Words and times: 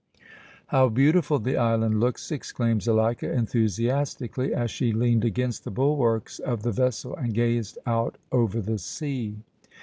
"How 0.69 0.89
beautiful 0.89 1.37
the 1.37 1.57
island 1.57 1.99
looks!" 1.99 2.31
exclaimed 2.31 2.81
Zuleika, 2.81 3.31
enthusiastically, 3.31 4.51
as 4.51 4.71
she 4.71 4.93
leaned 4.93 5.23
against 5.23 5.63
the 5.63 5.69
bulwarks 5.69 6.39
of 6.39 6.63
the 6.63 6.71
vessel 6.71 7.15
and 7.15 7.35
gazed 7.35 7.77
out 7.85 8.17
over 8.31 8.61
the 8.61 8.79
sea. 8.79 9.37